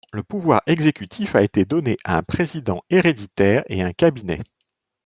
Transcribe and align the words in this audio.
Le 0.13 0.23
pouvoir 0.23 0.63
exécutif 0.65 1.35
a 1.35 1.43
été 1.43 1.63
donné 1.63 1.95
à 2.03 2.17
un 2.17 2.23
président 2.23 2.81
héréditaire 2.89 3.63
et 3.67 3.83
un 3.83 3.93
Cabinet. 3.93 4.39